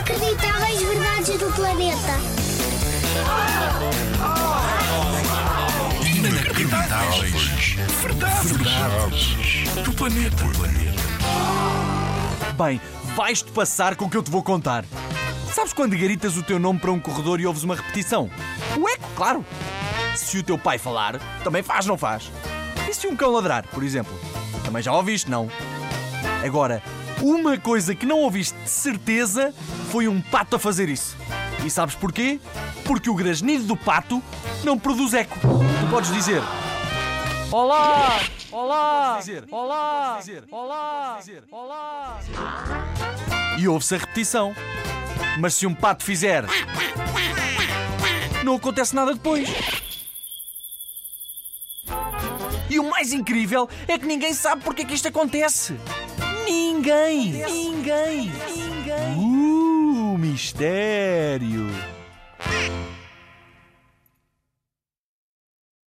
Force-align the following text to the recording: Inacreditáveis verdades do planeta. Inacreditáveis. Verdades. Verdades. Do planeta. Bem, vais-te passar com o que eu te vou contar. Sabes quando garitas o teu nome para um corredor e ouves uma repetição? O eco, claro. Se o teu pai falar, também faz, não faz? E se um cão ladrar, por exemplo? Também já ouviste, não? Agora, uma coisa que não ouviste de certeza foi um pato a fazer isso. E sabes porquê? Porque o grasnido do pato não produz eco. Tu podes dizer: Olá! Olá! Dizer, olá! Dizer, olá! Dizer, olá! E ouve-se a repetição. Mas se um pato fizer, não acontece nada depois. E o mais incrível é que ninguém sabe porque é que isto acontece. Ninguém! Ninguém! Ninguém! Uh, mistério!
Inacreditáveis 0.00 0.80
verdades 0.80 1.38
do 1.38 1.52
planeta. 1.52 2.12
Inacreditáveis. 6.06 7.76
Verdades. 8.00 8.50
Verdades. 8.50 9.34
Do 9.84 9.92
planeta. 9.92 10.44
Bem, 12.56 12.80
vais-te 13.14 13.52
passar 13.52 13.94
com 13.94 14.06
o 14.06 14.10
que 14.10 14.16
eu 14.16 14.22
te 14.22 14.30
vou 14.30 14.42
contar. 14.42 14.86
Sabes 15.52 15.74
quando 15.74 15.90
garitas 15.98 16.34
o 16.38 16.42
teu 16.42 16.58
nome 16.58 16.78
para 16.78 16.90
um 16.90 16.98
corredor 16.98 17.38
e 17.38 17.46
ouves 17.46 17.62
uma 17.62 17.76
repetição? 17.76 18.30
O 18.78 18.88
eco, 18.88 19.06
claro. 19.14 19.44
Se 20.16 20.38
o 20.38 20.42
teu 20.42 20.56
pai 20.56 20.78
falar, 20.78 21.20
também 21.44 21.62
faz, 21.62 21.84
não 21.84 21.98
faz? 21.98 22.32
E 22.88 22.94
se 22.94 23.06
um 23.06 23.14
cão 23.14 23.30
ladrar, 23.30 23.66
por 23.68 23.84
exemplo? 23.84 24.18
Também 24.64 24.82
já 24.82 24.94
ouviste, 24.94 25.30
não? 25.30 25.50
Agora, 26.42 26.82
uma 27.22 27.58
coisa 27.58 27.94
que 27.94 28.06
não 28.06 28.18
ouviste 28.20 28.56
de 28.58 28.70
certeza 28.70 29.54
foi 29.90 30.08
um 30.08 30.20
pato 30.20 30.56
a 30.56 30.58
fazer 30.58 30.88
isso. 30.88 31.16
E 31.64 31.70
sabes 31.70 31.94
porquê? 31.94 32.40
Porque 32.84 33.10
o 33.10 33.14
grasnido 33.14 33.64
do 33.64 33.76
pato 33.76 34.22
não 34.64 34.78
produz 34.78 35.14
eco. 35.14 35.38
Tu 35.40 35.90
podes 35.90 36.12
dizer: 36.12 36.42
Olá! 37.50 38.20
Olá! 38.52 39.16
Dizer, 39.18 39.44
olá! 39.50 40.16
Dizer, 40.18 40.44
olá! 40.50 41.16
Dizer, 41.18 41.44
olá! 41.50 42.18
E 43.58 43.68
ouve-se 43.68 43.94
a 43.94 43.98
repetição. 43.98 44.54
Mas 45.38 45.54
se 45.54 45.66
um 45.66 45.74
pato 45.74 46.04
fizer, 46.04 46.44
não 48.44 48.56
acontece 48.56 48.94
nada 48.94 49.14
depois. 49.14 49.48
E 52.68 52.78
o 52.78 52.88
mais 52.88 53.12
incrível 53.12 53.68
é 53.86 53.98
que 53.98 54.06
ninguém 54.06 54.32
sabe 54.32 54.62
porque 54.62 54.82
é 54.82 54.84
que 54.84 54.94
isto 54.94 55.08
acontece. 55.08 55.76
Ninguém! 56.50 57.30
Ninguém! 57.30 58.32
Ninguém! 58.56 59.16
Uh, 59.16 60.18
mistério! 60.18 61.68